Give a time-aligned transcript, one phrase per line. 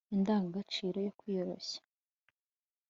[0.15, 1.79] indangagaciro yo kwiyoroshya